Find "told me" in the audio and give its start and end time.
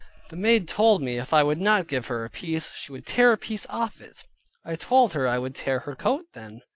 0.67-1.19